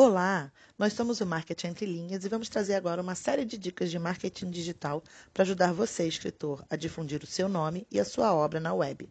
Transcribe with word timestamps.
Olá, 0.00 0.52
nós 0.78 0.92
somos 0.92 1.20
o 1.20 1.26
Marketing 1.26 1.66
Entre 1.66 1.84
Linhas 1.84 2.24
e 2.24 2.28
vamos 2.28 2.48
trazer 2.48 2.74
agora 2.74 3.02
uma 3.02 3.16
série 3.16 3.44
de 3.44 3.58
dicas 3.58 3.90
de 3.90 3.98
marketing 3.98 4.48
digital 4.48 5.02
para 5.34 5.42
ajudar 5.42 5.72
você, 5.72 6.06
escritor, 6.06 6.64
a 6.70 6.76
difundir 6.76 7.20
o 7.20 7.26
seu 7.26 7.48
nome 7.48 7.84
e 7.90 7.98
a 7.98 8.04
sua 8.04 8.32
obra 8.32 8.60
na 8.60 8.72
web. 8.72 9.10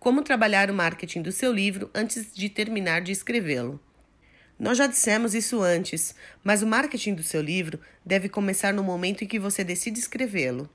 Como 0.00 0.24
trabalhar 0.24 0.72
o 0.72 0.74
marketing 0.74 1.22
do 1.22 1.30
seu 1.30 1.52
livro 1.52 1.88
antes 1.94 2.34
de 2.34 2.48
terminar 2.48 3.00
de 3.00 3.12
escrevê-lo. 3.12 3.78
Nós 4.58 4.76
já 4.76 4.86
dissemos 4.86 5.34
isso 5.34 5.62
antes, 5.62 6.14
mas 6.42 6.62
o 6.62 6.66
marketing 6.66 7.14
do 7.14 7.22
seu 7.22 7.40
livro 7.40 7.78
deve 8.04 8.28
começar 8.28 8.74
no 8.74 8.82
momento 8.82 9.22
em 9.22 9.26
que 9.26 9.38
você 9.38 9.62
decide 9.62 10.00
escrevê-lo. 10.00 10.68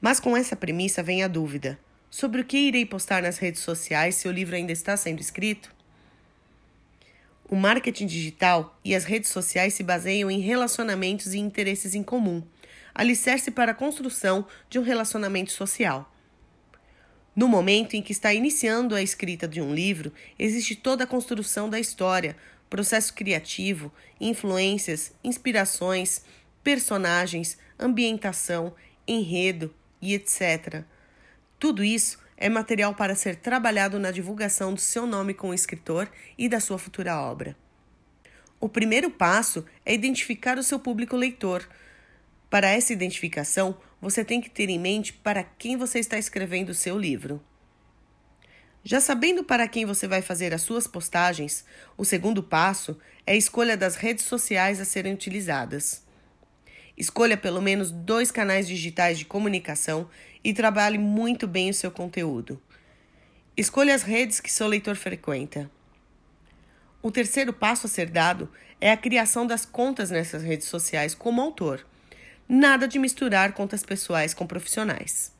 Mas 0.00 0.20
com 0.20 0.36
essa 0.36 0.54
premissa 0.54 1.02
vem 1.02 1.22
a 1.22 1.28
dúvida: 1.28 1.78
sobre 2.08 2.40
o 2.40 2.44
que 2.44 2.58
irei 2.58 2.86
postar 2.86 3.22
nas 3.22 3.38
redes 3.38 3.60
sociais 3.60 4.14
se 4.14 4.28
o 4.28 4.32
livro 4.32 4.54
ainda 4.54 4.70
está 4.70 4.96
sendo 4.96 5.20
escrito? 5.20 5.74
O 7.48 7.56
marketing 7.56 8.06
digital 8.06 8.78
e 8.84 8.94
as 8.94 9.04
redes 9.04 9.30
sociais 9.30 9.74
se 9.74 9.82
baseiam 9.82 10.30
em 10.30 10.40
relacionamentos 10.40 11.34
e 11.34 11.38
interesses 11.38 11.94
em 11.94 12.02
comum, 12.02 12.42
alicerce 12.94 13.50
para 13.50 13.72
a 13.72 13.74
construção 13.74 14.46
de 14.70 14.78
um 14.78 14.82
relacionamento 14.82 15.52
social. 15.52 16.10
No 17.34 17.48
momento 17.48 17.94
em 17.94 18.02
que 18.02 18.12
está 18.12 18.32
iniciando 18.32 18.94
a 18.94 19.02
escrita 19.02 19.48
de 19.48 19.60
um 19.60 19.74
livro, 19.74 20.12
existe 20.38 20.76
toda 20.76 21.04
a 21.04 21.06
construção 21.06 21.68
da 21.68 21.80
história, 21.80 22.36
processo 22.72 23.12
criativo, 23.12 23.92
influências, 24.18 25.12
inspirações, 25.22 26.22
personagens, 26.64 27.58
ambientação, 27.78 28.74
enredo 29.06 29.74
e 30.00 30.14
etc. 30.14 30.82
Tudo 31.58 31.84
isso 31.84 32.18
é 32.34 32.48
material 32.48 32.94
para 32.94 33.14
ser 33.14 33.36
trabalhado 33.36 33.98
na 33.98 34.10
divulgação 34.10 34.72
do 34.72 34.80
seu 34.80 35.06
nome 35.06 35.34
como 35.34 35.52
escritor 35.52 36.10
e 36.38 36.48
da 36.48 36.60
sua 36.60 36.78
futura 36.78 37.20
obra. 37.20 37.54
O 38.58 38.70
primeiro 38.70 39.10
passo 39.10 39.66
é 39.84 39.92
identificar 39.92 40.56
o 40.56 40.62
seu 40.62 40.78
público 40.78 41.14
leitor. 41.14 41.68
Para 42.48 42.70
essa 42.70 42.94
identificação, 42.94 43.76
você 44.00 44.24
tem 44.24 44.40
que 44.40 44.48
ter 44.48 44.70
em 44.70 44.78
mente 44.78 45.12
para 45.12 45.44
quem 45.44 45.76
você 45.76 45.98
está 45.98 46.16
escrevendo 46.16 46.70
o 46.70 46.74
seu 46.74 46.98
livro. 46.98 47.38
Já 48.84 49.00
sabendo 49.00 49.44
para 49.44 49.68
quem 49.68 49.86
você 49.86 50.08
vai 50.08 50.22
fazer 50.22 50.52
as 50.52 50.62
suas 50.62 50.88
postagens, 50.88 51.64
o 51.96 52.04
segundo 52.04 52.42
passo 52.42 52.98
é 53.24 53.32
a 53.32 53.36
escolha 53.36 53.76
das 53.76 53.94
redes 53.94 54.24
sociais 54.24 54.80
a 54.80 54.84
serem 54.84 55.14
utilizadas. 55.14 56.02
Escolha 56.96 57.36
pelo 57.36 57.62
menos 57.62 57.92
dois 57.92 58.32
canais 58.32 58.66
digitais 58.66 59.18
de 59.18 59.24
comunicação 59.24 60.10
e 60.42 60.52
trabalhe 60.52 60.98
muito 60.98 61.46
bem 61.46 61.70
o 61.70 61.74
seu 61.74 61.92
conteúdo. 61.92 62.60
Escolha 63.56 63.94
as 63.94 64.02
redes 64.02 64.40
que 64.40 64.52
seu 64.52 64.66
leitor 64.66 64.96
frequenta. 64.96 65.70
O 67.00 67.10
terceiro 67.10 67.52
passo 67.52 67.86
a 67.86 67.90
ser 67.90 68.10
dado 68.10 68.50
é 68.80 68.90
a 68.90 68.96
criação 68.96 69.46
das 69.46 69.64
contas 69.64 70.10
nessas 70.10 70.42
redes 70.42 70.66
sociais 70.66 71.14
como 71.14 71.40
autor. 71.40 71.86
Nada 72.48 72.88
de 72.88 72.98
misturar 72.98 73.52
contas 73.52 73.84
pessoais 73.84 74.34
com 74.34 74.46
profissionais. 74.46 75.32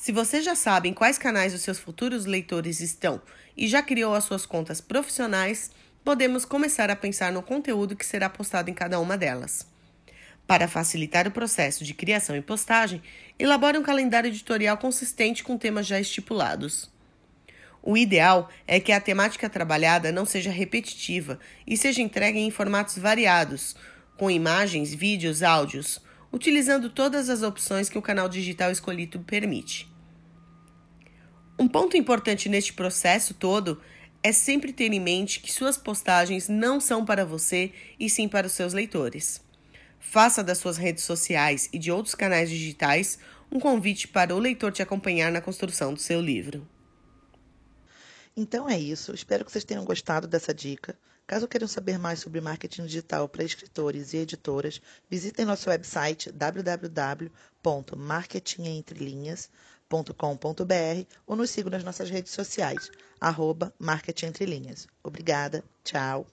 Se 0.00 0.12
você 0.12 0.40
já 0.40 0.54
sabe 0.54 0.88
em 0.88 0.94
quais 0.94 1.18
canais 1.18 1.52
os 1.52 1.60
seus 1.60 1.78
futuros 1.78 2.24
leitores 2.24 2.80
estão 2.80 3.20
e 3.54 3.68
já 3.68 3.82
criou 3.82 4.14
as 4.14 4.24
suas 4.24 4.46
contas 4.46 4.80
profissionais, 4.80 5.70
podemos 6.02 6.46
começar 6.46 6.88
a 6.88 6.96
pensar 6.96 7.30
no 7.30 7.42
conteúdo 7.42 7.94
que 7.94 8.06
será 8.06 8.26
postado 8.30 8.70
em 8.70 8.74
cada 8.74 8.98
uma 8.98 9.18
delas. 9.18 9.66
Para 10.46 10.66
facilitar 10.66 11.28
o 11.28 11.30
processo 11.30 11.84
de 11.84 11.92
criação 11.92 12.34
e 12.34 12.40
postagem, 12.40 13.02
elabore 13.38 13.76
um 13.76 13.82
calendário 13.82 14.28
editorial 14.28 14.78
consistente 14.78 15.44
com 15.44 15.58
temas 15.58 15.86
já 15.86 16.00
estipulados. 16.00 16.90
O 17.82 17.94
ideal 17.94 18.48
é 18.66 18.80
que 18.80 18.92
a 18.92 19.02
temática 19.02 19.50
trabalhada 19.50 20.10
não 20.10 20.24
seja 20.24 20.50
repetitiva 20.50 21.38
e 21.66 21.76
seja 21.76 22.00
entregue 22.00 22.38
em 22.38 22.50
formatos 22.50 22.96
variados, 22.96 23.76
com 24.16 24.30
imagens, 24.30 24.94
vídeos, 24.94 25.42
áudios, 25.42 26.00
utilizando 26.32 26.88
todas 26.88 27.28
as 27.28 27.42
opções 27.42 27.90
que 27.90 27.98
o 27.98 28.02
canal 28.02 28.30
digital 28.30 28.70
escolhido 28.70 29.20
permite. 29.20 29.90
Um 31.60 31.68
ponto 31.68 31.94
importante 31.94 32.48
neste 32.48 32.72
processo 32.72 33.34
todo 33.34 33.82
é 34.22 34.32
sempre 34.32 34.72
ter 34.72 34.94
em 34.94 34.98
mente 34.98 35.40
que 35.40 35.52
suas 35.52 35.76
postagens 35.76 36.48
não 36.48 36.80
são 36.80 37.04
para 37.04 37.22
você 37.22 37.70
e 37.98 38.08
sim 38.08 38.26
para 38.26 38.46
os 38.46 38.54
seus 38.54 38.72
leitores. 38.72 39.42
Faça 39.98 40.42
das 40.42 40.56
suas 40.56 40.78
redes 40.78 41.04
sociais 41.04 41.68
e 41.70 41.78
de 41.78 41.92
outros 41.92 42.14
canais 42.14 42.48
digitais 42.48 43.18
um 43.52 43.60
convite 43.60 44.08
para 44.08 44.34
o 44.34 44.38
leitor 44.38 44.72
te 44.72 44.80
acompanhar 44.80 45.30
na 45.30 45.42
construção 45.42 45.92
do 45.92 46.00
seu 46.00 46.18
livro. 46.18 46.66
Então 48.34 48.66
é 48.66 48.80
isso. 48.80 49.12
Espero 49.12 49.44
que 49.44 49.52
vocês 49.52 49.62
tenham 49.62 49.84
gostado 49.84 50.26
dessa 50.26 50.54
dica. 50.54 50.98
Caso 51.26 51.46
queiram 51.46 51.68
saber 51.68 51.98
mais 51.98 52.20
sobre 52.20 52.40
marketing 52.40 52.86
digital 52.86 53.28
para 53.28 53.44
escritores 53.44 54.14
e 54.14 54.16
editoras, 54.16 54.80
visitem 55.10 55.44
nosso 55.44 55.68
website 55.68 56.32
www.marketingentrelinhas.com.br 59.90 61.06
ou 61.26 61.36
nos 61.36 61.50
sigam 61.50 61.70
nas 61.70 61.84
nossas 61.84 62.08
redes 62.08 62.32
sociais, 62.32 62.90
arroba 63.20 63.74
Marketing 63.78 64.26
Entre 64.26 64.46
Linhas. 64.46 64.86
Obrigada, 65.02 65.64
tchau. 65.84 66.26